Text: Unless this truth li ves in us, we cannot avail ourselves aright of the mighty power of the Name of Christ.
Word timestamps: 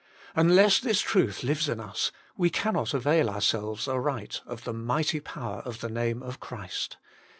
Unless 0.35 0.79
this 0.79 0.99
truth 0.99 1.43
li 1.43 1.53
ves 1.53 1.69
in 1.69 1.79
us, 1.79 2.11
we 2.35 2.49
cannot 2.49 2.95
avail 2.95 3.29
ourselves 3.29 3.87
aright 3.87 4.41
of 4.47 4.63
the 4.63 4.73
mighty 4.73 5.19
power 5.19 5.61
of 5.63 5.79
the 5.81 5.89
Name 5.91 6.23
of 6.23 6.39
Christ. 6.39 6.97